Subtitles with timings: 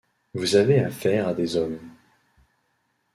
[0.33, 1.77] Vous avez affaire à des hommes.